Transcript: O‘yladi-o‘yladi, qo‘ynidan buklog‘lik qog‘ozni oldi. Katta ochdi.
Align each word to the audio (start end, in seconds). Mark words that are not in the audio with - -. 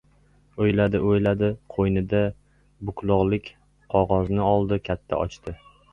O‘yladi-o‘yladi, 0.67 1.49
qo‘ynidan 1.75 2.33
buklog‘lik 2.89 3.53
qog‘ozni 3.95 4.43
oldi. 4.55 4.81
Katta 4.89 5.25
ochdi. 5.27 5.55